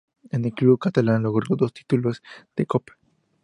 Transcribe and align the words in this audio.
En 0.31 0.43
el 0.45 0.51
club 0.53 0.79
catalán 0.79 1.21
logró 1.21 1.55
dos 1.55 1.73
títulos 1.73 2.23
de 2.55 2.65
Copa. 2.65 2.97